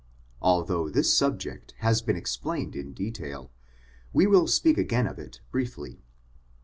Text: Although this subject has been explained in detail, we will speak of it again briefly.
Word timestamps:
Although 0.41 0.89
this 0.89 1.15
subject 1.15 1.75
has 1.77 2.01
been 2.01 2.15
explained 2.15 2.75
in 2.75 2.91
detail, 2.91 3.51
we 4.13 4.25
will 4.25 4.47
speak 4.47 4.79
of 4.79 4.79
it 4.79 4.81
again 4.81 5.29
briefly. 5.51 6.01